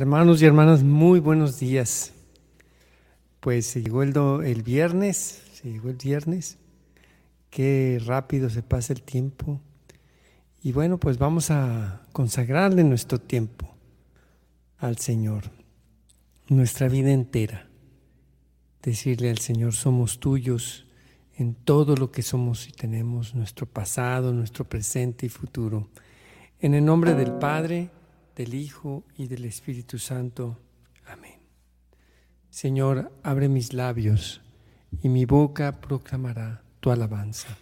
Hermanos 0.00 0.40
y 0.40 0.46
hermanas, 0.46 0.82
muy 0.82 1.20
buenos 1.20 1.60
días. 1.60 2.14
Pues 3.38 3.66
se 3.66 3.82
llegó 3.82 4.02
el, 4.02 4.16
el 4.46 4.62
viernes, 4.62 5.42
se 5.52 5.70
llegó 5.70 5.90
el 5.90 5.96
viernes. 5.96 6.56
Qué 7.50 8.00
rápido 8.06 8.48
se 8.48 8.62
pasa 8.62 8.94
el 8.94 9.02
tiempo. 9.02 9.60
Y 10.62 10.72
bueno, 10.72 10.96
pues 10.96 11.18
vamos 11.18 11.50
a 11.50 12.00
consagrarle 12.12 12.82
nuestro 12.82 13.18
tiempo 13.18 13.74
al 14.78 14.96
Señor, 14.96 15.50
nuestra 16.48 16.88
vida 16.88 17.10
entera. 17.10 17.68
Decirle 18.82 19.28
al 19.28 19.38
Señor, 19.38 19.74
somos 19.74 20.18
tuyos 20.18 20.86
en 21.36 21.54
todo 21.54 21.94
lo 21.94 22.10
que 22.10 22.22
somos 22.22 22.66
y 22.68 22.72
tenemos, 22.72 23.34
nuestro 23.34 23.66
pasado, 23.66 24.32
nuestro 24.32 24.64
presente 24.64 25.26
y 25.26 25.28
futuro. 25.28 25.90
En 26.58 26.72
el 26.72 26.86
nombre 26.86 27.12
del 27.12 27.32
Padre, 27.32 27.90
del 28.40 28.54
Hijo 28.54 29.04
y 29.18 29.26
del 29.26 29.44
Espíritu 29.44 29.98
Santo. 29.98 30.56
Amén. 31.04 31.40
Señor, 32.48 33.12
abre 33.22 33.50
mis 33.50 33.74
labios 33.74 34.40
y 35.02 35.10
mi 35.10 35.26
boca 35.26 35.78
proclamará 35.82 36.62
tu 36.80 36.90
alabanza. 36.90 37.58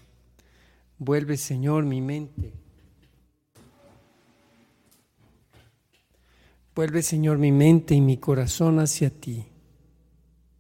Vuelve, 0.96 1.36
Señor, 1.36 1.84
mi 1.84 2.00
mente. 2.00 2.52
Vuelve, 6.77 7.02
Señor, 7.02 7.38
mi 7.38 7.50
mente 7.50 7.97
y 7.97 8.00
mi 8.00 8.19
corazón 8.19 8.78
hacia 8.78 9.10
ti. 9.10 9.47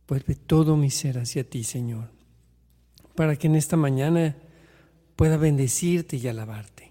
Vuelve 0.08 0.34
todo 0.34 0.76
mi 0.76 0.90
ser 0.90 1.18
hacia 1.18 1.48
ti, 1.48 1.62
Señor, 1.62 2.10
para 3.14 3.36
que 3.36 3.46
en 3.46 3.54
esta 3.54 3.76
mañana 3.76 4.34
pueda 5.14 5.36
bendecirte 5.36 6.16
y 6.16 6.26
alabarte, 6.26 6.90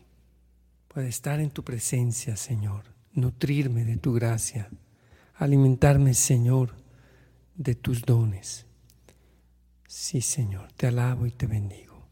pueda 0.88 1.10
estar 1.10 1.42
en 1.42 1.50
tu 1.50 1.64
presencia, 1.66 2.38
Señor 2.38 2.97
nutrirme 3.18 3.84
de 3.84 3.98
tu 3.98 4.14
gracia, 4.14 4.70
alimentarme, 5.36 6.14
Señor, 6.14 6.76
de 7.56 7.76
tus 7.76 8.04
dones. 8.04 8.66
Sí, 9.88 10.22
Señor, 10.22 10.72
te 10.74 10.88
alabo 10.88 11.26
y 11.26 11.32
te 11.32 11.48
bendigo. 11.48 12.06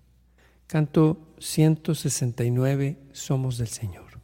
Canto 0.67 1.36
169, 1.39 2.97
Somos 3.12 3.58
del 3.58 3.67
Señor. 3.67 4.20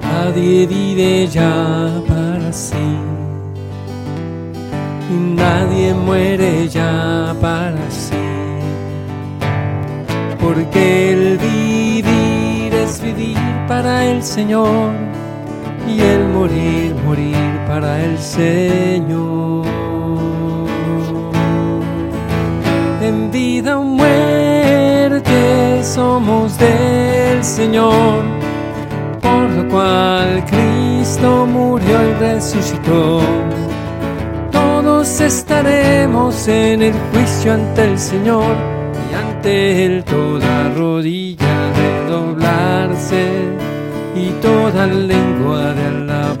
Nadie 0.00 0.66
vive 0.66 1.26
ya 1.26 2.02
para 2.06 2.52
sí 2.52 3.11
muere 5.94 6.68
ya 6.68 7.34
para 7.40 7.90
sí. 7.90 8.14
Porque 10.40 11.12
el 11.12 11.38
vivir 11.38 12.74
es 12.74 13.00
vivir 13.00 13.38
para 13.68 14.04
el 14.06 14.22
Señor 14.22 14.90
y 15.88 16.00
el 16.00 16.28
morir, 16.28 16.94
morir 17.06 17.60
para 17.66 18.00
el 18.02 18.18
Señor. 18.18 19.66
En 23.00 23.30
vida 23.30 23.78
o 23.78 23.84
muerte 23.84 25.82
somos 25.82 26.56
del 26.58 27.42
Señor, 27.42 28.22
por 29.20 29.50
lo 29.50 29.68
cual 29.68 30.44
Cristo 30.46 31.46
murió 31.46 31.96
y 32.08 32.12
resucitó 32.20 33.20
estaremos 35.02 36.46
en 36.46 36.80
el 36.80 36.92
juicio 37.10 37.54
ante 37.54 37.82
el 37.90 37.98
Señor 37.98 38.54
y 39.10 39.14
ante 39.14 39.84
Él 39.84 40.04
toda 40.04 40.68
rodilla 40.76 41.72
de 41.72 42.06
doblarse 42.08 43.26
y 44.14 44.30
toda 44.40 44.86
lengua 44.86 45.74
de 45.74 45.86
alabar 45.86 46.38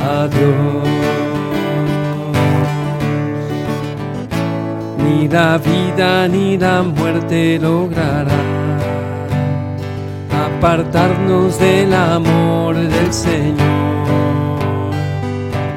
a 0.00 0.26
Dios. 0.28 0.88
Ni 5.04 5.28
la 5.28 5.58
vida 5.58 6.28
ni 6.28 6.56
la 6.56 6.82
muerte 6.82 7.58
logrará 7.60 8.40
apartarnos 10.46 11.58
del 11.58 11.92
amor 11.92 12.76
del 12.76 13.12
Señor 13.12 13.91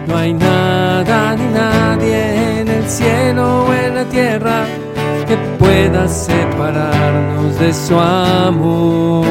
no 0.07 0.17
hay 0.17 0.33
nada 0.33 1.35
ni 1.35 1.45
nadie 1.53 2.61
en 2.61 2.67
el 2.67 2.89
cielo 2.89 3.65
o 3.65 3.73
en 3.73 3.95
la 3.95 4.05
tierra 4.05 4.65
que 5.27 5.37
pueda 5.57 6.07
separarnos 6.07 7.59
de 7.59 7.73
su 7.73 7.97
amor. 7.97 9.25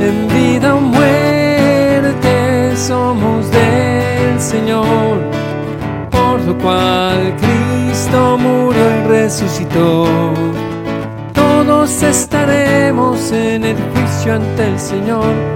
En 0.00 0.28
vida 0.28 0.74
o 0.74 0.80
muerte 0.80 2.76
somos 2.76 3.50
del 3.50 4.40
Señor, 4.40 5.18
por 6.10 6.40
lo 6.42 6.56
cual 6.58 7.34
Cristo 7.38 8.36
murió 8.38 8.82
y 8.82 9.08
resucitó. 9.08 10.06
Todos 11.32 12.02
estaremos 12.02 13.32
en 13.32 13.64
el 13.64 13.76
juicio 13.92 14.34
ante 14.34 14.66
el 14.68 14.78
Señor 14.78 15.55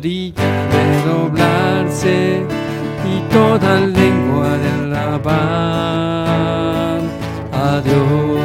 de 0.00 0.32
doblarse 1.06 2.42
y 3.06 3.20
toda 3.32 3.80
lengua 3.80 4.58
de 4.58 4.68
alabar 4.70 5.30
a 7.52 7.80
Dios. 7.84 8.40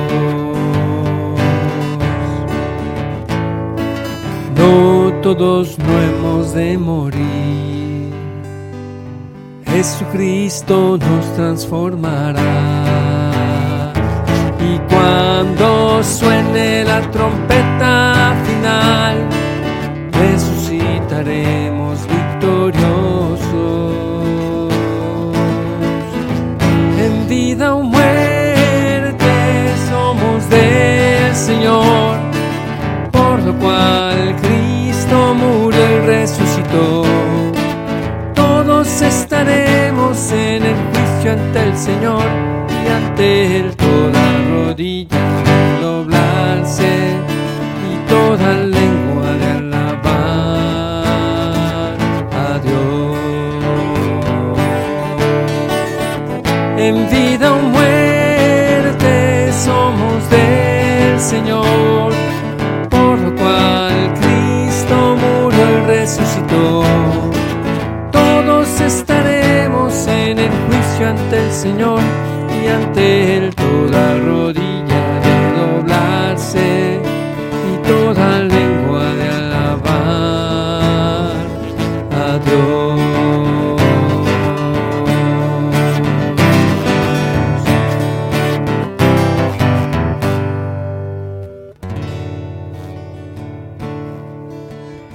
No 4.56 5.12
todos 5.22 5.78
no 5.80 6.02
hemos 6.02 6.54
de 6.54 6.78
morir, 6.78 8.14
Jesucristo 9.66 10.98
nos 10.98 11.34
transformará. 11.36 12.44
Y 14.62 14.78
cuando 14.94 16.04
suene 16.04 16.84
la 16.84 17.02
trompeta 17.10 18.36
final, 18.46 19.39
resucitaremos 21.20 22.00
victoriosos. 22.08 22.74
En 26.98 27.28
vida 27.28 27.76
o 27.76 27.84
muerte 27.84 29.26
somos 29.90 30.50
del 30.50 31.36
Señor, 31.36 32.18
por 33.12 33.42
lo 33.44 33.54
cual 33.60 34.36
Cristo 34.42 35.36
murió 35.36 35.80
y 35.80 36.06
resucitó. 36.06 37.04
Todos 38.34 39.02
estaremos 39.02 40.32
en 40.32 40.64
el 40.64 40.76
juicio 40.76 41.32
ante 41.34 41.64
el 41.64 41.78
Señor 41.78 42.24
y 42.70 42.88
ante 42.90 43.58
Él 43.58 43.76
toda 43.76 44.22
rodilla 44.52 45.29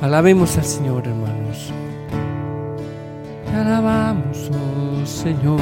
Alabemos 0.05 0.59
al 0.59 0.65
Señor, 0.65 1.07
hermanos. 1.07 1.73
Te 3.47 3.57
alabamos, 3.57 4.51
oh 4.53 5.07
Señor. 5.07 5.59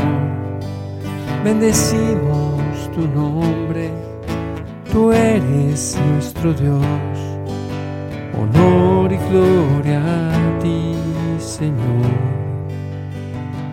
Bendecimos 1.45 2.91
tu 2.93 3.07
nombre. 3.07 3.89
Tú 4.91 5.13
eres 5.13 5.97
nuestro 6.11 6.53
Dios. 6.55 6.83
Honor 8.37 9.13
y 9.13 9.19
gloria 9.31 10.01
a 10.01 10.59
ti, 10.59 10.93
Señor. 11.39 12.11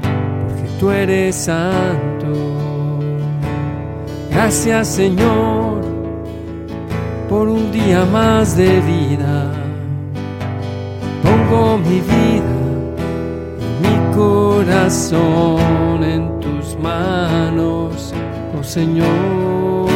Porque 0.03 0.69
tú 0.79 0.91
eres 0.91 1.35
santo. 1.35 2.99
Gracias, 4.29 4.87
Señor, 4.87 5.81
por 7.27 7.47
un 7.47 7.71
día 7.71 8.05
más 8.05 8.55
de 8.55 8.79
vida 8.81 9.58
pongo 11.49 11.77
mi 11.77 11.99
vida 12.01 12.55
y 13.59 13.65
mi 13.81 14.15
corazón 14.15 16.03
en 16.03 16.39
tus 16.39 16.77
manos, 16.79 18.13
oh 18.57 18.63
Señor. 18.63 19.89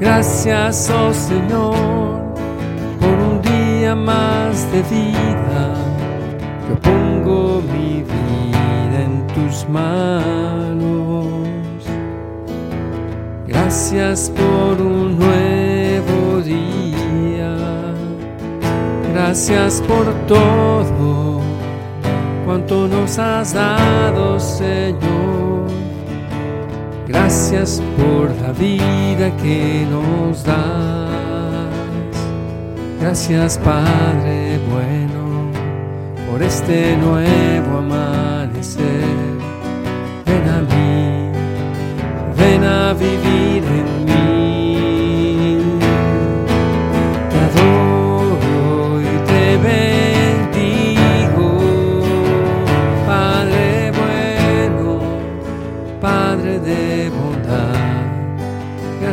Gracias, 0.00 0.90
oh 0.90 1.14
Señor, 1.14 2.34
por 3.00 3.18
un 3.30 3.40
día 3.42 3.94
más 3.94 4.70
de 4.70 4.82
vida. 4.82 5.74
Yo 6.68 6.74
pongo 6.80 7.62
mi 7.72 8.02
vida 8.02 9.02
en 9.02 9.26
tus 9.28 9.66
manos. 9.68 11.24
Gracias 13.46 14.30
por 14.30 14.80
un 14.84 15.18
nuevo 15.18 15.43
Gracias 19.34 19.82
por 19.88 20.06
todo 20.28 21.40
cuanto 22.46 22.86
nos 22.86 23.18
has 23.18 23.52
dado, 23.52 24.38
Señor. 24.38 25.66
Gracias 27.08 27.82
por 27.96 28.30
la 28.40 28.52
vida 28.52 29.36
que 29.38 29.88
nos 29.90 30.44
das. 30.44 31.74
Gracias, 33.00 33.58
Padre 33.58 34.60
bueno, 34.70 35.50
por 36.30 36.40
este 36.40 36.96
nuevo 36.96 37.78
amanecer. 37.78 38.86
Ven 40.26 40.48
a 40.48 40.60
mí, 40.60 41.32
ven 42.36 42.62
a 42.62 42.92
vivir 42.92 43.63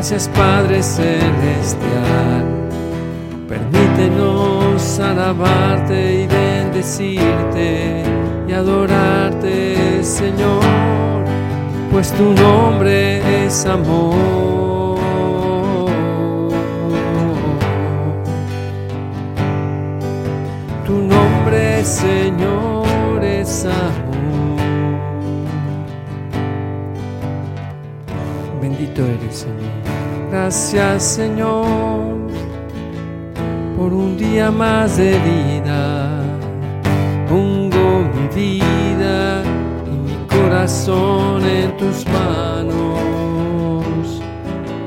Gracias 0.02 0.30
Padre 0.30 0.82
celestial. 0.82 2.44
Permítenos 3.48 5.00
alabarte 5.00 6.24
y 6.24 6.26
bendecirte 6.26 8.04
y 8.48 8.52
adorarte, 8.52 10.04
Señor 10.04 10.82
pues 11.92 12.12
tu 12.14 12.34
nombre 12.34 13.46
es 13.46 13.64
amor. 13.68 14.16
Tu 20.88 20.94
nombre, 20.94 21.86
Señor, 21.86 23.24
es 23.24 23.66
amor. 23.66 24.58
Bendito 28.62 29.04
eres, 29.04 29.36
Señor. 29.36 29.81
Gracias, 30.32 31.04
Señor, 31.04 32.16
por 33.78 33.92
un 33.92 34.18
día 34.18 34.50
más 34.50 34.96
de 34.96 35.20
vida. 35.20 36.24
Pongo 37.28 38.06
mi 38.16 38.28
vida 38.34 39.44
corazón 40.30 41.44
en 41.46 41.76
tus 41.76 42.06
manos, 42.08 43.84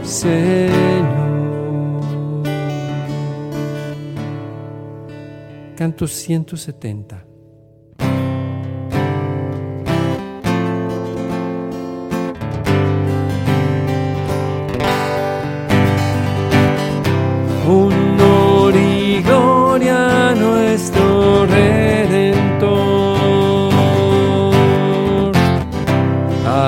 Señor. 0.02 0.72
Canto 5.76 6.06
170. 6.06 7.33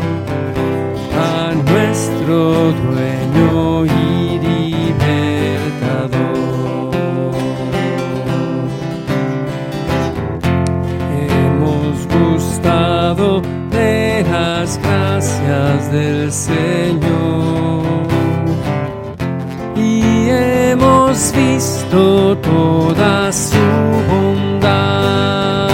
a 1.16 1.54
nuestro 1.54 2.72
dueño 2.72 3.23
del 15.92 16.32
Señor 16.32 17.84
y 19.76 20.30
hemos 20.30 21.34
visto 21.36 22.38
toda 22.38 23.32
su 23.32 23.58
bondad. 24.10 25.70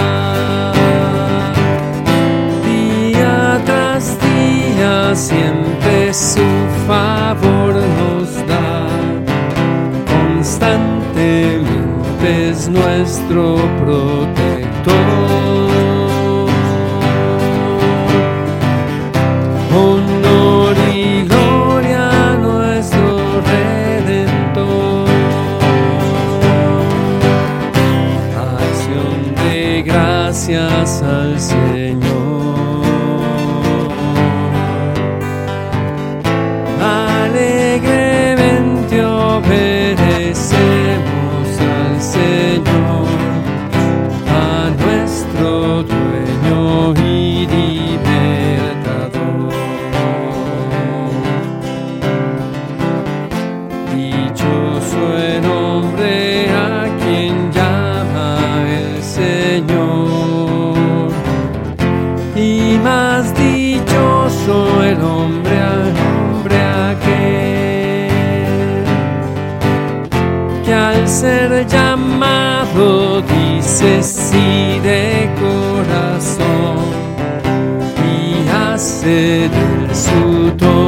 Día 2.64 3.60
tras 3.64 4.16
día 4.20 5.14
siempre 5.14 6.12
su 6.14 6.46
favor 6.86 7.74
nos 7.74 8.46
da, 8.46 8.86
constantemente 10.12 12.50
es 12.50 12.68
nuestro 12.68 13.56
protector. 13.84 14.09
Hace 79.00 79.48
del 79.48 79.94
su 79.94 80.79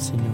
Señor. 0.00 0.24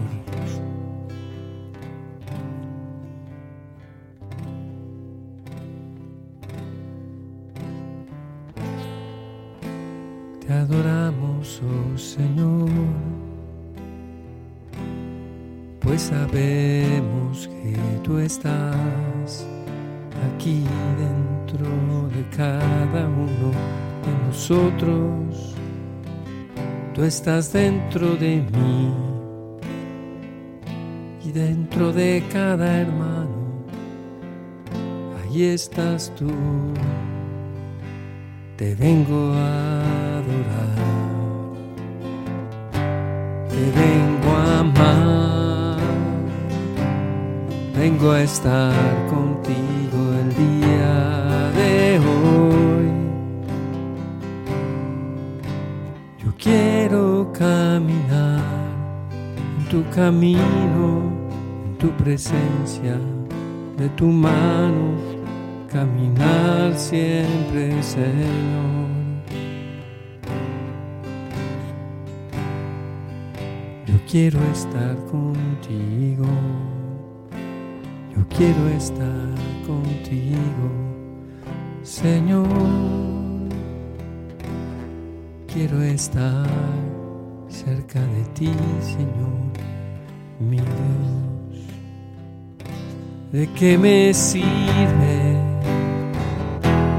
Te 10.46 10.52
adoramos, 10.52 11.60
oh 11.64 11.98
Señor, 11.98 12.68
pues 15.80 16.02
sabemos 16.02 17.48
que 17.48 17.76
tú 18.04 18.18
estás 18.18 19.44
aquí 20.32 20.62
dentro 20.96 22.08
de 22.14 22.24
cada 22.36 23.08
uno 23.08 23.50
de 24.04 24.26
nosotros. 24.28 25.56
Tú 26.94 27.02
estás 27.02 27.52
dentro 27.52 28.14
de 28.14 28.36
mí 28.52 29.15
y 31.26 31.32
dentro 31.32 31.92
de 31.92 32.22
cada 32.32 32.80
hermano. 32.80 33.64
Ahí 35.18 35.44
estás 35.44 36.12
tú. 36.16 36.30
Te 38.56 38.74
vengo 38.74 39.32
a 39.32 40.18
adorar. 40.18 40.76
Te 43.48 43.62
vengo 43.80 44.30
a 44.36 44.60
amar. 44.60 45.78
Vengo 47.76 48.10
a 48.12 48.22
estar 48.22 48.72
contigo 49.08 49.98
el 50.22 50.28
día 50.34 51.50
de 51.56 51.98
hoy. 51.98 52.86
Yo 56.24 56.34
quiero 56.38 57.32
caminar 57.32 58.66
en 59.58 59.68
tu 59.68 59.84
camino, 59.90 61.15
tu 61.78 61.90
presencia, 61.92 62.98
de 63.76 63.88
tu 63.90 64.06
mano, 64.06 64.94
caminar 65.70 66.74
siempre, 66.74 67.82
Señor. 67.82 68.86
Yo 73.86 73.94
quiero 74.10 74.40
estar 74.52 74.96
contigo. 75.06 76.26
Yo 78.14 78.26
quiero 78.36 78.68
estar 78.68 79.34
contigo, 79.66 80.68
Señor. 81.82 82.46
Quiero 85.46 85.82
estar 85.82 86.46
cerca 87.48 88.00
de 88.00 88.22
ti, 88.34 88.50
Señor, 88.80 89.52
mi 90.38 90.56
Dios. 90.56 91.25
¿De 93.36 93.46
qué 93.48 93.76
me 93.76 94.14
sirve 94.14 95.36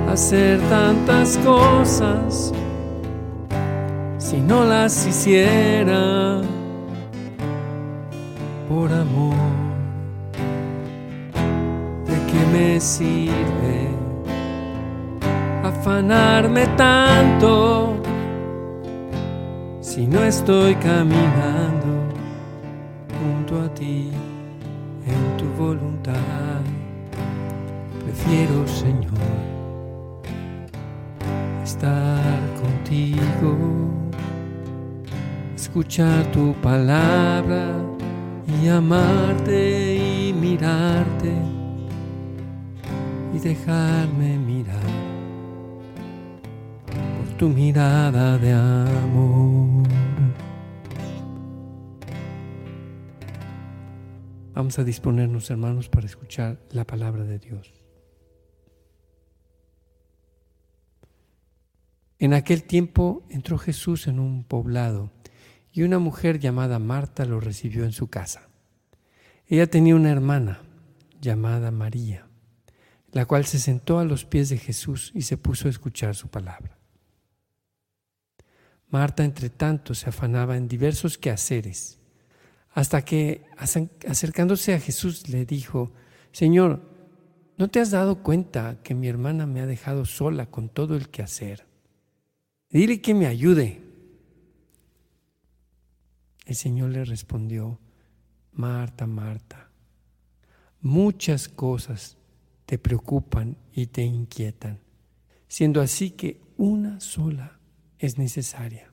hacer 0.07 0.59
tantas 0.69 1.35
cosas 1.39 2.53
si 4.19 4.39
no 4.39 4.63
las 4.63 5.07
hiciera 5.07 6.41
por 8.69 8.91
amor? 8.93 9.33
¿De 12.05 12.17
qué 12.31 12.45
me 12.53 12.79
sirve 12.81 13.89
afanarme 15.63 16.67
tanto 16.77 17.95
si 19.81 20.05
no 20.05 20.23
estoy 20.23 20.75
caminando 20.75 22.13
junto 23.19 23.59
a 23.59 23.73
ti 23.73 24.11
voluntad? 25.57 26.61
Prefiero, 28.03 28.67
Señor, 28.67 29.11
estar 31.63 32.39
contigo, 32.61 33.57
escuchar 35.55 36.25
tu 36.31 36.53
palabra 36.61 37.75
y 38.61 38.67
amarte 38.67 39.95
y 39.95 40.33
mirarte 40.33 41.33
y 43.33 43.39
dejarme 43.39 44.37
mirar 44.37 44.91
por 47.17 47.37
tu 47.37 47.49
mirada 47.49 48.37
de 48.37 48.53
amor. 48.53 49.96
Vamos 54.57 54.79
a 54.79 54.83
disponernos, 54.83 55.51
hermanos, 55.51 55.87
para 55.87 56.07
escuchar 56.07 56.59
la 56.71 56.83
palabra 56.83 57.23
de 57.25 57.37
Dios. 57.37 57.71
En 62.17 62.33
aquel 62.33 62.63
tiempo 62.63 63.23
entró 63.29 63.59
Jesús 63.59 64.07
en 64.07 64.19
un 64.19 64.43
poblado 64.43 65.11
y 65.71 65.83
una 65.83 65.99
mujer 65.99 66.39
llamada 66.39 66.79
Marta 66.79 67.23
lo 67.25 67.39
recibió 67.39 67.85
en 67.85 67.91
su 67.91 68.07
casa. 68.07 68.49
Ella 69.45 69.67
tenía 69.67 69.95
una 69.95 70.09
hermana 70.09 70.63
llamada 71.21 71.69
María, 71.69 72.25
la 73.11 73.27
cual 73.27 73.45
se 73.45 73.59
sentó 73.59 73.99
a 73.99 74.05
los 74.05 74.25
pies 74.25 74.49
de 74.49 74.57
Jesús 74.57 75.11
y 75.13 75.21
se 75.21 75.37
puso 75.37 75.67
a 75.67 75.69
escuchar 75.69 76.15
su 76.15 76.29
palabra. 76.29 76.79
Marta, 78.89 79.23
entre 79.23 79.51
tanto, 79.51 79.93
se 79.93 80.09
afanaba 80.09 80.57
en 80.57 80.67
diversos 80.67 81.19
quehaceres, 81.19 81.99
hasta 82.77 83.03
que, 83.03 83.43
acercándose 83.57 84.75
a 84.75 84.79
Jesús, 84.79 85.29
le 85.29 85.47
dijo, 85.47 85.91
Señor, 86.31 86.83
¿no 87.57 87.69
te 87.69 87.79
has 87.79 87.89
dado 87.89 88.21
cuenta 88.21 88.83
que 88.83 88.93
mi 88.93 89.07
hermana 89.07 89.47
me 89.47 89.61
ha 89.61 89.65
dejado 89.65 90.05
sola 90.05 90.51
con 90.51 90.69
todo 90.69 90.95
el 90.95 91.09
quehacer? 91.09 91.65
Dile 92.69 93.01
que 93.01 93.15
me 93.15 93.25
ayude. 93.25 93.81
El 96.45 96.55
Señor 96.55 96.91
le 96.91 97.03
respondió, 97.03 97.79
Marta, 98.51 99.07
Marta, 99.07 99.71
muchas 100.79 101.49
cosas 101.49 102.15
te 102.67 102.77
preocupan 102.77 103.57
y 103.73 103.87
te 103.87 104.03
inquietan, 104.03 104.77
siendo 105.47 105.81
así 105.81 106.11
que 106.11 106.41
una 106.57 106.99
sola 106.99 107.57
es 107.97 108.19
necesaria. 108.19 108.86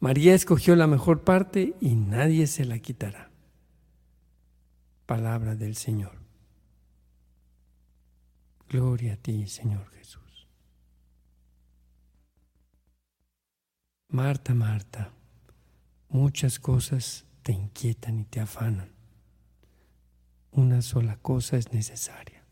María 0.00 0.34
escogió 0.34 0.76
la 0.76 0.86
mejor 0.86 1.24
parte 1.24 1.74
y 1.80 1.96
nadie 1.96 2.46
se 2.46 2.64
la 2.64 2.78
quitará. 2.78 3.30
Palabra 5.06 5.56
del 5.56 5.74
Señor. 5.74 6.18
Gloria 8.68 9.14
a 9.14 9.16
ti, 9.16 9.46
Señor 9.48 9.88
Jesús. 9.90 10.46
Marta, 14.10 14.54
Marta, 14.54 15.12
muchas 16.08 16.58
cosas 16.58 17.24
te 17.42 17.52
inquietan 17.52 18.20
y 18.20 18.24
te 18.24 18.40
afanan. 18.40 18.92
Una 20.52 20.82
sola 20.82 21.16
cosa 21.16 21.56
es 21.56 21.72
necesaria. 21.72 22.44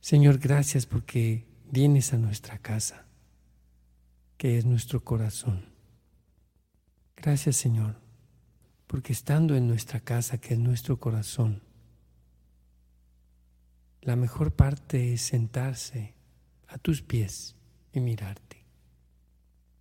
Señor, 0.00 0.38
gracias 0.38 0.86
porque 0.86 1.46
vienes 1.70 2.12
a 2.12 2.18
nuestra 2.18 2.58
casa, 2.58 3.07
que 4.38 4.56
es 4.56 4.64
nuestro 4.64 5.04
corazón. 5.04 5.66
Gracias, 7.16 7.56
Señor, 7.56 7.96
porque 8.86 9.12
estando 9.12 9.56
en 9.56 9.66
nuestra 9.66 9.98
casa, 9.98 10.38
que 10.38 10.54
es 10.54 10.60
nuestro 10.60 11.00
corazón, 11.00 11.60
la 14.00 14.14
mejor 14.14 14.54
parte 14.54 15.12
es 15.12 15.22
sentarse 15.22 16.14
a 16.68 16.78
tus 16.78 17.02
pies 17.02 17.56
y 17.92 17.98
mirarte 17.98 18.64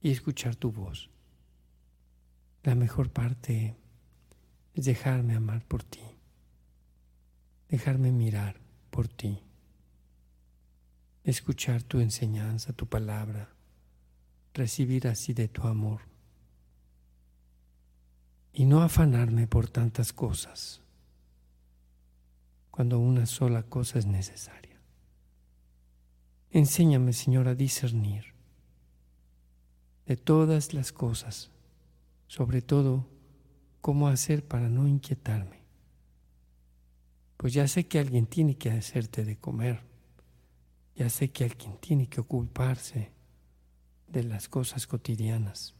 y 0.01 0.09
escuchar 0.09 0.55
tu 0.55 0.71
voz. 0.71 1.11
La 2.63 2.73
mejor 2.73 3.11
parte 3.11 3.77
es 4.73 4.85
dejarme 4.85 5.35
amar 5.35 5.63
por 5.65 5.83
ti, 5.83 6.01
dejarme 7.69 8.11
mirar 8.11 8.59
por 8.89 9.07
ti, 9.07 9.43
escuchar 11.23 11.83
tu 11.83 11.99
enseñanza, 11.99 12.73
tu 12.73 12.87
palabra, 12.87 13.56
recibir 14.57 15.07
así 15.07 15.33
de 15.33 15.47
tu 15.47 15.63
amor 15.63 16.01
y 18.51 18.65
no 18.65 18.81
afanarme 18.81 19.47
por 19.47 19.69
tantas 19.69 20.11
cosas 20.11 20.81
cuando 22.71 22.99
una 22.99 23.25
sola 23.25 23.63
cosa 23.63 23.99
es 23.99 24.05
necesaria. 24.05 24.79
Enséñame, 26.51 27.13
Señor, 27.13 27.47
a 27.47 27.55
discernir 27.55 28.33
de 30.05 30.15
todas 30.15 30.73
las 30.73 30.91
cosas, 30.91 31.51
sobre 32.27 32.61
todo 32.61 33.07
cómo 33.81 34.07
hacer 34.07 34.43
para 34.47 34.69
no 34.69 34.87
inquietarme. 34.87 35.63
Pues 37.37 37.53
ya 37.53 37.67
sé 37.67 37.87
que 37.87 37.99
alguien 37.99 38.25
tiene 38.25 38.57
que 38.57 38.71
hacerte 38.71 39.23
de 39.23 39.37
comer, 39.37 39.83
ya 40.95 41.09
sé 41.09 41.29
que 41.29 41.43
alguien 41.43 41.77
tiene 41.77 42.07
que 42.07 42.21
ocuparse 42.21 43.16
de 44.07 44.23
las 44.23 44.47
cosas 44.47 44.87
cotidianas, 44.87 45.75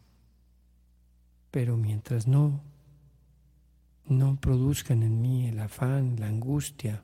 pero 1.52 1.78
mientras 1.78 2.28
no 2.28 2.62
no 4.10 4.40
produzcan 4.40 5.04
en 5.04 5.22
mí 5.22 5.48
el 5.48 5.60
afán, 5.60 6.16
la 6.20 6.28
angustia 6.28 7.04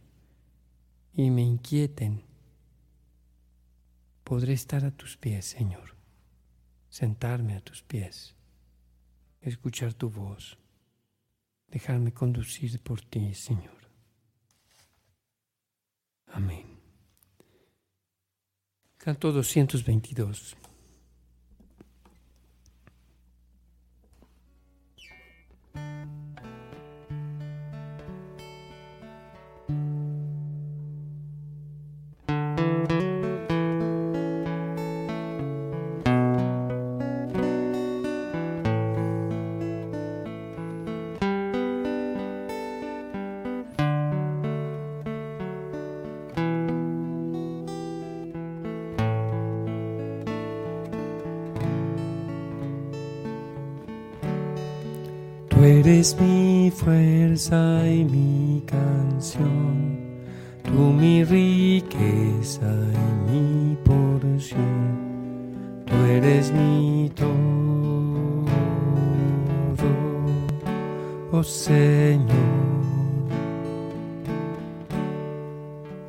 y 1.13 1.29
me 1.29 1.41
inquieten, 1.41 2.23
podré 4.23 4.53
estar 4.53 4.85
a 4.85 4.91
tus 4.91 5.17
pies, 5.17 5.45
Señor, 5.45 5.95
sentarme 6.89 7.55
a 7.55 7.61
tus 7.61 7.83
pies, 7.83 8.35
escuchar 9.41 9.93
tu 9.93 10.09
voz, 10.09 10.57
dejarme 11.67 12.13
conducir 12.13 12.79
por 12.81 13.01
ti, 13.01 13.33
Señor. 13.33 13.83
Amén. 16.27 16.65
Canto 18.97 19.31
222. 19.31 20.55
Eres 55.63 56.15
mi 56.19 56.71
fuerza 56.71 57.87
y 57.87 58.03
mi 58.03 58.63
canción, 58.65 59.99
tú 60.63 60.71
mi 60.71 61.23
riqueza 61.23 62.71
y 62.93 63.31
mi 63.31 63.77
porción, 63.83 64.99
tú 65.85 65.95
eres 66.09 66.51
mi 66.51 67.11
todo, 67.15 68.45
oh 71.31 71.43
Señor. 71.43 72.63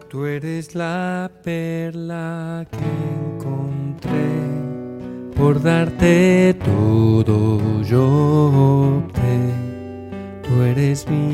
Tú 0.08 0.26
eres 0.26 0.76
la 0.76 1.28
perla 1.42 2.64
que 2.70 2.78
encontré 3.36 4.30
por 5.34 5.60
darte 5.60 6.54
todo 6.64 7.82
yo 7.82 8.83
tú 11.02 11.12
eres 11.12 11.33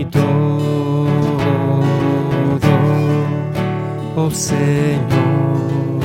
mi 0.00 0.04
todo, 0.06 1.08
oh 4.16 4.30
Señor. 4.30 6.00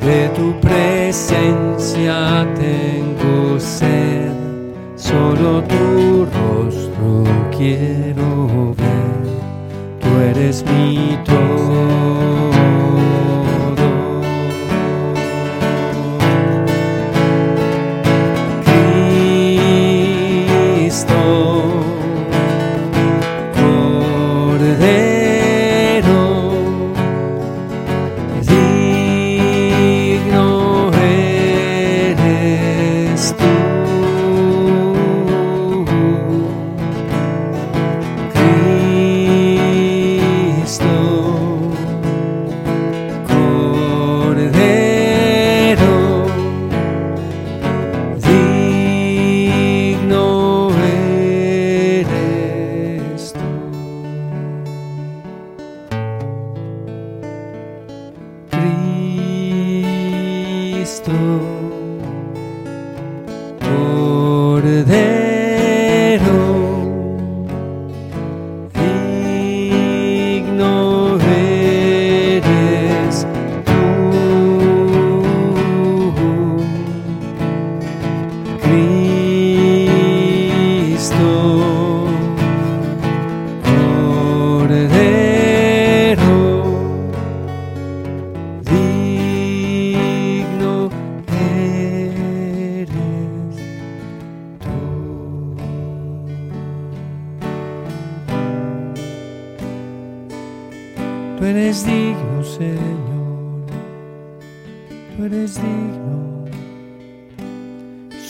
De 0.00 0.28
tu 0.36 0.54
presencia 0.60 2.46
tengo 2.54 3.58
sed, 3.58 4.32
solo 4.96 5.62
tu 5.64 6.24
rostro 6.24 7.24
quiero 7.56 8.74
ver, 8.76 9.20
tú 10.00 10.08
eres 10.30 10.64
mi 10.64 11.18
todo. 11.24 12.47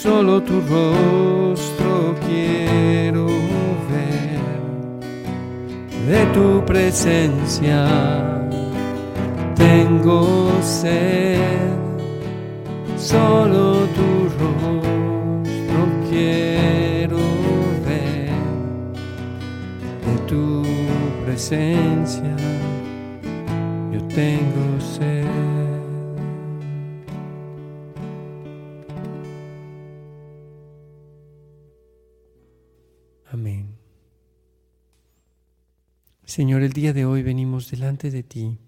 Solo 0.02 0.40
tu 0.40 0.60
rostro 0.60 2.14
quiero 2.24 3.26
ver. 3.90 4.38
De 6.06 6.24
tu 6.32 6.64
presencia 6.64 7.84
tengo 9.56 10.50
sed. 10.62 11.48
Solo 12.96 13.88
tu 13.96 14.28
rostro 14.38 15.80
quiero 16.08 17.18
ver. 17.84 18.30
De 20.06 20.16
tu 20.28 20.62
presencia 21.24 22.36
tengo 24.14 24.77
Señor, 36.38 36.62
el 36.62 36.72
día 36.72 36.92
de 36.92 37.04
hoy 37.04 37.24
venimos 37.24 37.68
delante 37.68 38.12
de 38.12 38.22
ti 38.22 38.60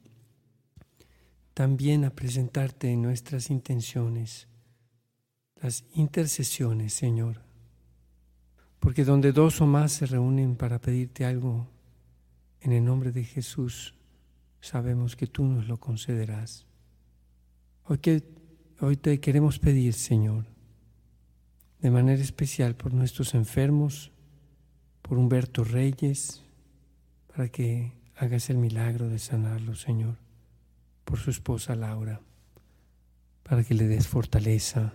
también 1.54 2.04
a 2.04 2.10
presentarte 2.10 2.96
nuestras 2.96 3.48
intenciones, 3.48 4.48
las 5.54 5.84
intercesiones, 5.94 6.94
Señor. 6.94 7.42
Porque 8.80 9.04
donde 9.04 9.30
dos 9.30 9.60
o 9.60 9.66
más 9.66 9.92
se 9.92 10.06
reúnen 10.06 10.56
para 10.56 10.80
pedirte 10.80 11.24
algo 11.24 11.68
en 12.60 12.72
el 12.72 12.84
nombre 12.84 13.12
de 13.12 13.22
Jesús, 13.22 13.94
sabemos 14.60 15.14
que 15.14 15.28
tú 15.28 15.44
nos 15.44 15.68
lo 15.68 15.78
concederás. 15.78 16.66
Hoy, 17.84 17.98
que, 17.98 18.24
hoy 18.80 18.96
te 18.96 19.20
queremos 19.20 19.60
pedir, 19.60 19.92
Señor, 19.92 20.44
de 21.78 21.92
manera 21.92 22.20
especial 22.20 22.74
por 22.74 22.92
nuestros 22.92 23.32
enfermos, 23.34 24.10
por 25.02 25.18
Humberto 25.18 25.62
Reyes, 25.62 26.42
para 27.40 27.48
que 27.50 27.94
hagas 28.16 28.50
el 28.50 28.58
milagro 28.58 29.08
de 29.08 29.18
sanarlo, 29.18 29.74
Señor, 29.74 30.18
por 31.06 31.18
su 31.18 31.30
esposa 31.30 31.74
Laura, 31.74 32.20
para 33.44 33.64
que 33.64 33.72
le 33.72 33.88
des 33.88 34.06
fortaleza. 34.06 34.92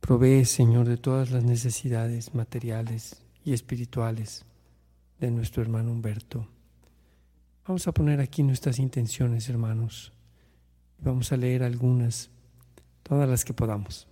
Provee, 0.00 0.44
Señor, 0.44 0.88
de 0.88 0.96
todas 0.96 1.30
las 1.30 1.44
necesidades 1.44 2.34
materiales 2.34 3.22
y 3.44 3.52
espirituales 3.52 4.46
de 5.20 5.30
nuestro 5.30 5.62
hermano 5.62 5.92
Humberto. 5.92 6.48
Vamos 7.68 7.86
a 7.86 7.92
poner 7.92 8.20
aquí 8.20 8.42
nuestras 8.42 8.80
intenciones, 8.80 9.48
hermanos. 9.48 10.12
Vamos 10.98 11.30
a 11.30 11.36
leer 11.36 11.62
algunas, 11.62 12.30
todas 13.04 13.28
las 13.28 13.44
que 13.44 13.54
podamos. 13.54 14.08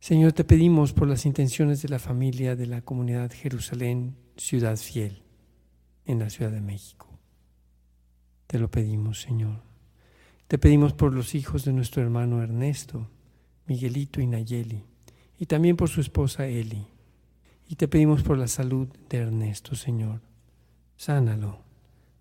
Señor, 0.00 0.32
te 0.32 0.42
pedimos 0.42 0.92
por 0.92 1.06
las 1.06 1.26
intenciones 1.26 1.80
de 1.80 1.90
la 1.90 2.00
familia 2.00 2.56
de 2.56 2.66
la 2.66 2.82
comunidad 2.82 3.30
Jerusalén, 3.30 4.16
ciudad 4.36 4.76
fiel, 4.76 5.22
en 6.10 6.20
la 6.20 6.30
Ciudad 6.30 6.50
de 6.50 6.60
México. 6.60 7.06
Te 8.46 8.58
lo 8.58 8.70
pedimos, 8.70 9.20
Señor. 9.20 9.62
Te 10.48 10.58
pedimos 10.58 10.92
por 10.92 11.12
los 11.12 11.34
hijos 11.34 11.64
de 11.64 11.72
nuestro 11.72 12.02
hermano 12.02 12.42
Ernesto, 12.42 13.08
Miguelito 13.66 14.20
y 14.20 14.26
Nayeli, 14.26 14.84
y 15.38 15.46
también 15.46 15.76
por 15.76 15.88
su 15.88 16.00
esposa 16.00 16.46
Eli. 16.46 16.86
Y 17.68 17.76
te 17.76 17.88
pedimos 17.88 18.22
por 18.22 18.36
la 18.36 18.48
salud 18.48 18.88
de 19.08 19.18
Ernesto, 19.18 19.76
Señor. 19.76 20.20
Sánalo 20.96 21.70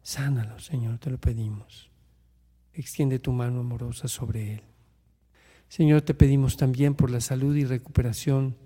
Sánalo, 0.09 0.59
Señor, 0.59 0.97
te 0.97 1.11
lo 1.11 1.19
pedimos. 1.19 1.91
Extiende 2.73 3.19
tu 3.19 3.31
mano 3.31 3.59
amorosa 3.59 4.07
sobre 4.07 4.53
él. 4.53 4.61
Señor, 5.67 6.01
te 6.01 6.15
pedimos 6.15 6.57
también 6.57 6.95
por 6.95 7.11
la 7.11 7.21
salud 7.21 7.55
y 7.55 7.63
recuperación 7.63 8.57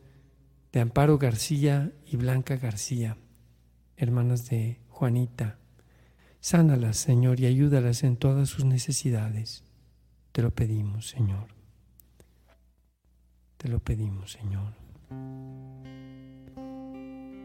de 0.71 0.79
Amparo 0.79 1.17
García 1.17 1.91
y 2.05 2.15
Blanca 2.15 2.55
García, 2.55 3.17
hermanas 3.97 4.49
de 4.49 4.79
Juanita. 4.93 5.58
Sánalas, 6.39 6.97
Señor, 6.97 7.39
y 7.39 7.47
ayúdalas 7.47 8.03
en 8.03 8.15
todas 8.15 8.47
sus 8.47 8.63
necesidades. 8.63 9.63
Te 10.32 10.43
lo 10.43 10.51
pedimos, 10.51 11.10
Señor. 11.10 11.47
Te 13.58 13.69
lo 13.69 13.79
pedimos, 13.79 14.34
Señor. 14.34 14.73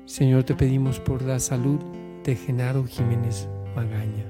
Señor, 0.05 0.45
te 0.45 0.55
pedimos 0.55 1.01
por 1.01 1.23
la 1.23 1.41
salud 1.41 1.81
de 2.23 2.37
Genaro 2.37 2.85
Jiménez 2.85 3.49
Magaña. 3.75 4.27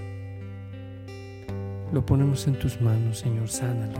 Lo 1.92 2.06
ponemos 2.06 2.46
en 2.46 2.56
tus 2.58 2.80
manos, 2.80 3.18
Señor, 3.18 3.48
sánalo. 3.48 3.98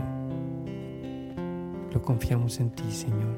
Lo 1.93 2.01
confiamos 2.01 2.59
en 2.61 2.71
ti, 2.71 2.89
Señor. 2.89 3.37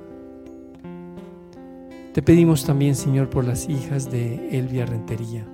Te 2.13 2.22
pedimos 2.22 2.65
también, 2.65 2.96
Señor, 2.96 3.30
por 3.32 3.46
las 3.46 3.67
hijas 3.67 4.12
de 4.12 4.60
Elvia 4.60 4.86
Rentería. 4.86 5.48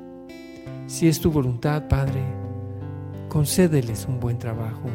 Si 0.88 1.10
es 1.10 1.19
tu 1.19 1.30
voluntad, 1.30 1.89
Padre, 1.89 2.23
concédeles 3.28 4.06
un 4.08 4.21
buen 4.21 4.39
trabajo. 4.39 4.89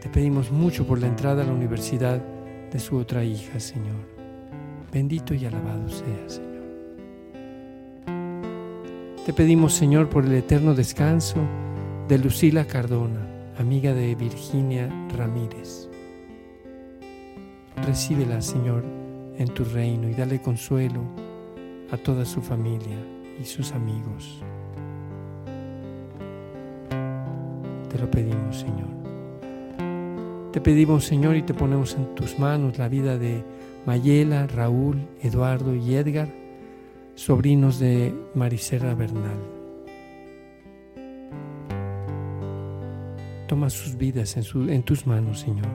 Te 0.00 0.08
pedimos 0.08 0.50
mucho 0.50 0.86
por 0.86 0.98
la 0.98 1.06
entrada 1.06 1.42
a 1.42 1.46
la 1.46 1.52
universidad 1.52 2.18
de 2.72 2.78
su 2.78 2.96
otra 2.96 3.22
hija, 3.22 3.60
Señor. 3.60 4.08
Bendito 4.90 5.34
y 5.34 5.44
alabado 5.44 5.86
sea, 5.90 6.28
Señor. 6.28 6.64
Te 9.26 9.34
pedimos, 9.34 9.74
Señor, 9.74 10.08
por 10.08 10.24
el 10.24 10.32
eterno 10.32 10.74
descanso 10.74 11.40
de 12.08 12.16
Lucila 12.16 12.64
Cardona, 12.64 13.20
amiga 13.58 13.92
de 13.92 14.14
Virginia 14.14 14.88
Ramírez. 15.14 15.90
Recíbela, 17.84 18.40
Señor, 18.40 18.82
en 19.36 19.48
tu 19.48 19.62
reino 19.62 20.08
y 20.08 20.14
dale 20.14 20.40
consuelo 20.40 21.02
a 21.90 21.98
toda 21.98 22.24
su 22.24 22.40
familia 22.40 22.96
y 23.38 23.44
sus 23.44 23.72
amigos. 23.72 24.40
Te 27.96 28.02
lo 28.02 28.10
pedimos, 28.10 28.58
Señor. 28.58 28.88
Te 30.52 30.60
pedimos, 30.60 31.06
Señor, 31.06 31.34
y 31.34 31.40
te 31.40 31.54
ponemos 31.54 31.94
en 31.94 32.14
tus 32.14 32.38
manos 32.38 32.76
la 32.76 32.90
vida 32.90 33.16
de 33.16 33.42
Mayela, 33.86 34.46
Raúl, 34.46 34.98
Eduardo 35.22 35.74
y 35.74 35.94
Edgar, 35.94 36.28
sobrinos 37.14 37.78
de 37.78 38.14
Maricela 38.34 38.94
Bernal. 38.94 39.38
Toma 43.48 43.70
sus 43.70 43.96
vidas 43.96 44.36
en, 44.36 44.68
en 44.68 44.82
tus 44.82 45.06
manos, 45.06 45.40
Señor. 45.40 45.68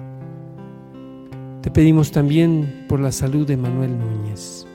Te 1.64 1.72
pedimos 1.72 2.12
también 2.12 2.86
por 2.88 3.00
la 3.00 3.12
salud 3.12 3.48
de 3.48 3.58
Manuel 3.58 3.98
Núñez, 3.98 4.68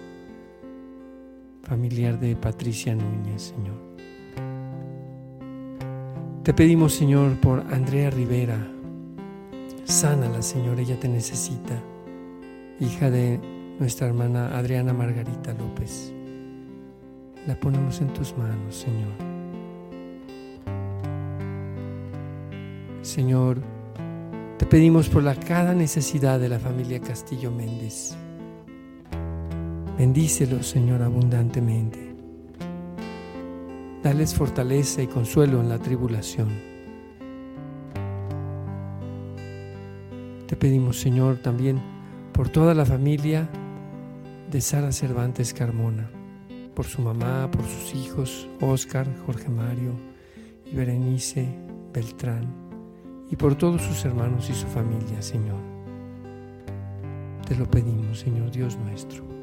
familiar 1.63 2.19
de 2.19 2.35
Patricia 2.35 2.97
Núñez, 2.97 3.55
Señor. 3.55 3.96
Te 6.47 6.55
pedimos, 6.55 6.95
Señor, 6.95 7.41
por 7.41 7.59
Andrea 7.73 8.09
Rivera. 8.09 8.57
Sánala, 9.83 10.43
Señor, 10.43 10.79
ella 10.79 10.97
te 10.97 11.09
necesita. 11.09 11.75
Hija 12.79 13.11
de 13.11 13.41
nuestra 13.81 14.07
hermana 14.07 14.57
Adriana 14.57 14.93
Margarita 14.93 15.53
López. 15.55 16.13
La 17.49 17.59
ponemos 17.59 18.01
en 18.01 18.13
tus 18.13 18.33
manos, 18.39 18.77
Señor. 18.77 19.11
Señor, 23.03 23.61
te 24.57 24.67
pedimos 24.67 25.09
por 25.09 25.25
la 25.25 25.35
cada 25.35 25.75
necesidad 25.75 26.39
de 26.39 26.49
la 26.49 26.61
familia 26.61 27.01
Castillo 27.01 27.51
Méndez. 27.51 28.15
Bendícelos, 29.99 30.69
Señor, 30.69 31.03
abundantemente. 31.03 32.06
Dales 34.07 34.37
fortaleza 34.37 35.03
y 35.03 35.09
consuelo 35.09 35.61
en 35.61 35.69
la 35.69 35.81
tribulación. 35.81 36.49
Te 40.47 40.55
pedimos, 40.55 41.01
Señor, 41.01 41.38
también 41.38 41.83
por 42.33 42.49
toda 42.49 42.73
la 42.73 42.87
familia 42.87 43.49
de 44.49 44.61
Sara 44.61 44.92
Cervantes 44.92 45.53
Carmona, 45.53 46.09
por 46.77 46.87
su 46.87 47.03
mamá, 47.03 47.51
por 47.51 47.64
sus 47.64 47.97
hijos, 47.97 48.49
Oscar, 48.61 49.09
Jorge 49.27 49.49
Mario 49.49 49.95
y 50.64 50.77
Berenice 50.77 51.49
Beltrán, 51.92 52.47
y 53.29 53.35
por 53.35 53.57
todos 53.57 53.83
sus 53.83 54.05
hermanos 54.05 54.49
y 54.49 54.55
su 54.55 54.69
familia, 54.69 55.21
Señor. 55.21 55.59
Te 57.45 57.57
lo 57.57 57.69
pedimos, 57.69 58.21
Señor 58.21 58.53
Dios 58.53 58.77
nuestro. 58.77 59.36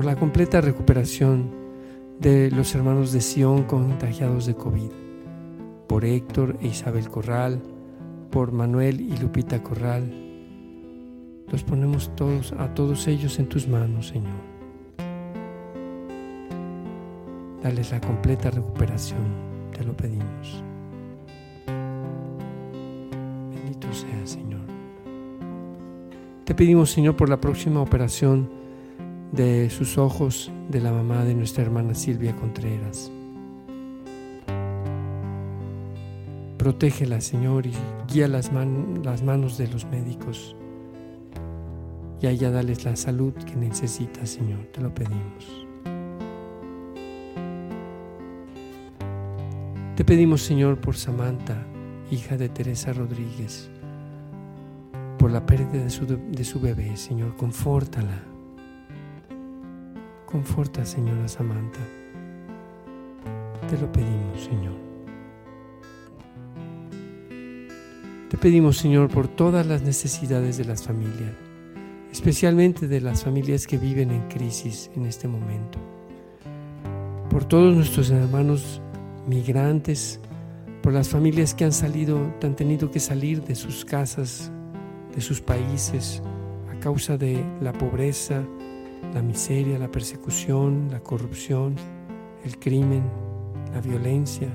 Por 0.00 0.06
la 0.06 0.16
completa 0.16 0.62
recuperación 0.62 1.50
de 2.18 2.50
los 2.50 2.74
hermanos 2.74 3.12
de 3.12 3.20
Sion 3.20 3.64
contagiados 3.64 4.46
de 4.46 4.54
COVID, 4.54 4.90
por 5.86 6.06
Héctor 6.06 6.56
e 6.62 6.68
Isabel 6.68 7.10
Corral, 7.10 7.60
por 8.30 8.50
Manuel 8.50 8.98
y 9.02 9.14
Lupita 9.18 9.62
Corral. 9.62 10.10
Los 11.52 11.64
ponemos 11.64 12.16
todos 12.16 12.54
a 12.54 12.72
todos 12.72 13.08
ellos 13.08 13.38
en 13.40 13.50
tus 13.50 13.68
manos, 13.68 14.08
Señor. 14.08 14.40
Dales 17.62 17.90
la 17.90 18.00
completa 18.00 18.50
recuperación, 18.50 19.20
te 19.76 19.84
lo 19.84 19.94
pedimos. 19.94 20.64
Bendito 23.54 23.92
sea, 23.92 24.26
Señor. 24.26 24.62
Te 26.46 26.54
pedimos, 26.54 26.90
Señor, 26.90 27.16
por 27.16 27.28
la 27.28 27.38
próxima 27.38 27.82
operación 27.82 28.59
de 29.32 29.70
sus 29.70 29.96
ojos 29.96 30.50
de 30.68 30.80
la 30.80 30.92
mamá 30.92 31.24
de 31.24 31.34
nuestra 31.34 31.62
hermana 31.62 31.94
Silvia 31.94 32.34
Contreras. 32.34 33.10
Protégela, 36.58 37.20
Señor, 37.20 37.66
y 37.66 37.72
guía 38.12 38.28
las, 38.28 38.50
las 38.52 39.22
manos 39.22 39.56
de 39.56 39.68
los 39.68 39.86
médicos. 39.86 40.56
Y 42.20 42.26
a 42.26 42.30
ella 42.30 42.50
dales 42.50 42.84
la 42.84 42.96
salud 42.96 43.32
que 43.32 43.56
necesita, 43.56 44.26
Señor, 44.26 44.66
te 44.72 44.82
lo 44.82 44.92
pedimos. 44.92 45.66
Te 49.96 50.04
pedimos, 50.04 50.42
Señor, 50.42 50.80
por 50.80 50.96
Samantha, 50.96 51.66
hija 52.10 52.36
de 52.36 52.48
Teresa 52.48 52.92
Rodríguez, 52.92 53.70
por 55.18 55.30
la 55.30 55.46
pérdida 55.46 55.84
de 55.84 55.90
su, 55.90 56.06
de 56.06 56.44
su 56.44 56.60
bebé, 56.60 56.96
Señor, 56.96 57.36
confórtala 57.36 58.29
Conforta, 60.30 60.84
Señora 60.86 61.26
Samantha. 61.26 61.80
Te 63.68 63.76
lo 63.76 63.90
pedimos, 63.90 64.44
Señor. 64.44 64.74
Te 68.28 68.38
pedimos, 68.38 68.76
Señor, 68.76 69.08
por 69.08 69.26
todas 69.26 69.66
las 69.66 69.82
necesidades 69.82 70.56
de 70.56 70.66
las 70.66 70.84
familias, 70.84 71.32
especialmente 72.12 72.86
de 72.86 73.00
las 73.00 73.24
familias 73.24 73.66
que 73.66 73.76
viven 73.76 74.12
en 74.12 74.28
crisis 74.28 74.88
en 74.94 75.06
este 75.06 75.26
momento. 75.26 75.80
Por 77.28 77.44
todos 77.44 77.74
nuestros 77.74 78.10
hermanos 78.10 78.80
migrantes, 79.26 80.20
por 80.80 80.92
las 80.92 81.08
familias 81.08 81.54
que 81.54 81.64
han 81.64 81.72
salido, 81.72 82.32
han 82.40 82.54
tenido 82.54 82.88
que 82.92 83.00
salir 83.00 83.42
de 83.42 83.56
sus 83.56 83.84
casas, 83.84 84.52
de 85.12 85.20
sus 85.20 85.40
países, 85.40 86.22
a 86.72 86.78
causa 86.78 87.16
de 87.16 87.44
la 87.60 87.72
pobreza, 87.72 88.44
la 89.14 89.22
miseria, 89.22 89.78
la 89.78 89.90
persecución, 89.90 90.88
la 90.90 91.00
corrupción, 91.00 91.76
el 92.44 92.58
crimen, 92.58 93.02
la 93.72 93.80
violencia. 93.80 94.48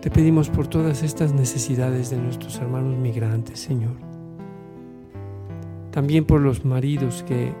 Te 0.00 0.10
pedimos 0.10 0.48
por 0.48 0.66
todas 0.66 1.02
estas 1.02 1.34
necesidades 1.34 2.10
de 2.10 2.16
nuestros 2.16 2.58
hermanos 2.58 2.96
migrantes, 2.98 3.60
Señor. 3.60 3.96
También 5.90 6.24
por 6.24 6.40
los 6.40 6.64
maridos 6.64 7.22
que, 7.24 7.52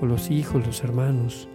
o 0.00 0.06
los 0.06 0.30
hijos, 0.30 0.66
los 0.66 0.82
hermanos, 0.82 1.48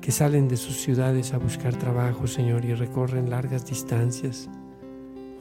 que 0.00 0.12
salen 0.12 0.48
de 0.48 0.56
sus 0.56 0.80
ciudades 0.80 1.34
a 1.34 1.38
buscar 1.38 1.76
trabajo, 1.76 2.26
Señor, 2.26 2.64
y 2.64 2.74
recorren 2.74 3.28
largas 3.28 3.66
distancias 3.66 4.48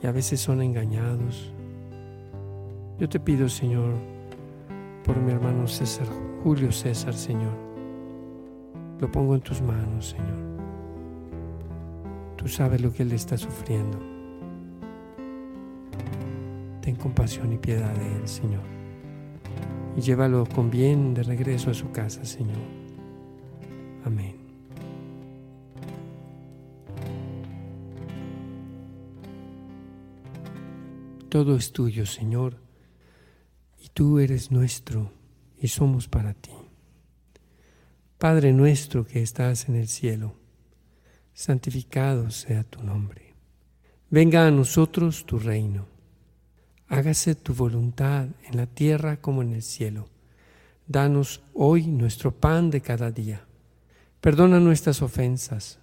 y 0.01 0.07
a 0.07 0.11
veces 0.11 0.41
son 0.41 0.61
engañados. 0.61 1.53
Yo 2.97 3.07
te 3.07 3.19
pido, 3.19 3.47
Señor, 3.47 3.93
por 5.03 5.17
mi 5.17 5.31
hermano 5.31 5.67
César, 5.67 6.07
Julio 6.43 6.71
César, 6.71 7.13
Señor. 7.13 7.53
Lo 8.99 9.11
pongo 9.11 9.35
en 9.35 9.41
tus 9.41 9.61
manos, 9.61 10.09
Señor. 10.09 10.39
Tú 12.35 12.47
sabes 12.47 12.81
lo 12.81 12.91
que 12.91 13.03
él 13.03 13.11
está 13.11 13.37
sufriendo. 13.37 13.97
Ten 16.81 16.95
compasión 16.95 17.51
y 17.53 17.57
piedad 17.57 17.93
de 17.93 18.15
él, 18.15 18.27
Señor. 18.27 18.63
Y 19.95 20.01
llévalo 20.01 20.45
con 20.45 20.69
bien 20.69 21.13
de 21.13 21.23
regreso 21.23 21.71
a 21.71 21.73
su 21.73 21.91
casa, 21.91 22.23
Señor. 22.23 22.57
Amén. 24.05 24.35
Todo 31.29 31.55
es 31.55 31.71
tuyo, 31.71 32.05
Señor 32.05 32.68
Tú 33.99 34.19
eres 34.19 34.49
nuestro 34.49 35.11
y 35.59 35.67
somos 35.67 36.07
para 36.07 36.33
ti. 36.33 36.53
Padre 38.17 38.53
nuestro 38.53 39.05
que 39.05 39.21
estás 39.21 39.67
en 39.67 39.75
el 39.75 39.89
cielo, 39.89 40.35
santificado 41.33 42.31
sea 42.31 42.63
tu 42.63 42.81
nombre. 42.81 43.35
Venga 44.09 44.47
a 44.47 44.51
nosotros 44.51 45.25
tu 45.25 45.37
reino. 45.37 45.85
Hágase 46.87 47.35
tu 47.35 47.53
voluntad 47.53 48.27
en 48.49 48.55
la 48.55 48.67
tierra 48.67 49.17
como 49.17 49.41
en 49.41 49.51
el 49.51 49.63
cielo. 49.63 50.07
Danos 50.87 51.43
hoy 51.53 51.85
nuestro 51.85 52.31
pan 52.31 52.69
de 52.69 52.79
cada 52.79 53.11
día. 53.11 53.45
Perdona 54.21 54.61
nuestras 54.61 55.01
ofensas, 55.01 55.79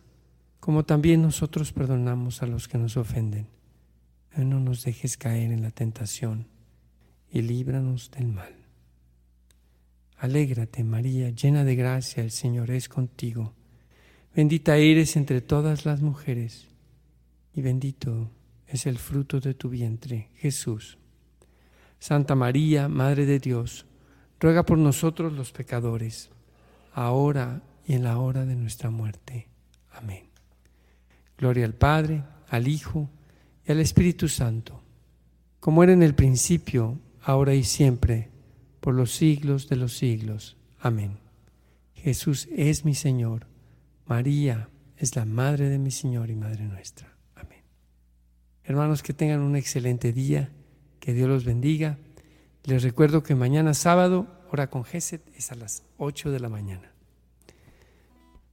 como 0.58 0.86
también 0.86 1.20
nosotros 1.20 1.70
perdonamos 1.70 2.42
a 2.42 2.46
los 2.46 2.66
que 2.66 2.78
nos 2.78 2.96
ofenden. 2.96 3.46
No 4.34 4.58
nos 4.58 4.84
dejes 4.84 5.18
caer 5.18 5.52
en 5.52 5.60
la 5.60 5.70
tentación 5.70 6.55
y 7.30 7.42
líbranos 7.42 8.10
del 8.10 8.28
mal. 8.28 8.54
Alégrate, 10.18 10.82
María, 10.82 11.30
llena 11.30 11.64
de 11.64 11.76
gracia, 11.76 12.22
el 12.22 12.30
Señor 12.30 12.70
es 12.70 12.88
contigo. 12.88 13.52
Bendita 14.34 14.76
eres 14.76 15.16
entre 15.16 15.40
todas 15.40 15.84
las 15.84 16.00
mujeres, 16.00 16.68
y 17.54 17.62
bendito 17.62 18.30
es 18.66 18.86
el 18.86 18.98
fruto 18.98 19.40
de 19.40 19.54
tu 19.54 19.68
vientre, 19.68 20.30
Jesús. 20.36 20.98
Santa 21.98 22.34
María, 22.34 22.88
Madre 22.88 23.26
de 23.26 23.38
Dios, 23.38 23.86
ruega 24.40 24.64
por 24.64 24.78
nosotros 24.78 25.32
los 25.32 25.52
pecadores, 25.52 26.30
ahora 26.92 27.62
y 27.86 27.94
en 27.94 28.04
la 28.04 28.18
hora 28.18 28.44
de 28.44 28.56
nuestra 28.56 28.90
muerte. 28.90 29.48
Amén. 29.92 30.24
Gloria 31.38 31.64
al 31.64 31.74
Padre, 31.74 32.22
al 32.48 32.68
Hijo 32.68 33.10
y 33.66 33.72
al 33.72 33.80
Espíritu 33.80 34.28
Santo, 34.28 34.82
como 35.60 35.82
era 35.82 35.92
en 35.92 36.02
el 36.02 36.14
principio, 36.14 36.98
ahora 37.26 37.56
y 37.56 37.64
siempre, 37.64 38.30
por 38.78 38.94
los 38.94 39.12
siglos 39.12 39.68
de 39.68 39.74
los 39.74 39.96
siglos. 39.96 40.56
Amén. 40.78 41.18
Jesús 41.92 42.48
es 42.52 42.84
mi 42.84 42.94
Señor, 42.94 43.48
María 44.06 44.68
es 44.96 45.16
la 45.16 45.24
Madre 45.24 45.68
de 45.68 45.80
mi 45.80 45.90
Señor 45.90 46.30
y 46.30 46.36
Madre 46.36 46.62
nuestra. 46.66 47.16
Amén. 47.34 47.64
Hermanos, 48.62 49.02
que 49.02 49.12
tengan 49.12 49.40
un 49.40 49.56
excelente 49.56 50.12
día, 50.12 50.52
que 51.00 51.14
Dios 51.14 51.28
los 51.28 51.44
bendiga. 51.44 51.98
Les 52.62 52.84
recuerdo 52.84 53.24
que 53.24 53.34
mañana 53.34 53.74
sábado, 53.74 54.28
hora 54.52 54.70
con 54.70 54.84
Geset, 54.84 55.28
es 55.34 55.50
a 55.50 55.56
las 55.56 55.82
8 55.96 56.30
de 56.30 56.38
la 56.38 56.48
mañana. 56.48 56.92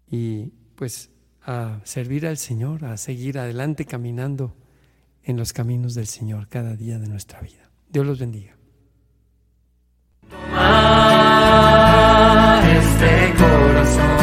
Y 0.09 0.45
pues 0.75 1.11
a 1.43 1.79
servir 1.83 2.25
al 2.25 2.37
Señor, 2.37 2.85
a 2.85 2.97
seguir 2.97 3.37
adelante 3.37 3.85
caminando 3.85 4.55
en 5.21 5.37
los 5.37 5.53
caminos 5.53 5.93
del 5.93 6.07
Señor 6.07 6.47
cada 6.47 6.75
día 6.75 6.97
de 6.97 7.07
nuestra 7.07 7.39
vida. 7.39 7.69
Dios 7.87 8.03
los 8.07 8.19
bendiga. 8.19 8.55
este 13.03 13.33
corazón. 13.35 14.22